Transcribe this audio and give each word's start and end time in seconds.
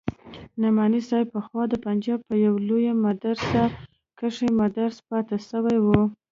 نعماني 0.61 1.01
صاحب 1.09 1.27
پخوا 1.33 1.63
د 1.69 1.73
پنجاب 1.85 2.19
په 2.27 2.35
يوه 2.45 2.59
لويه 2.67 2.93
مدرسه 3.07 3.63
کښې 4.19 4.47
مدرس 4.61 4.95
پاته 5.07 5.37
سوى 5.49 5.77
و. 5.83 5.87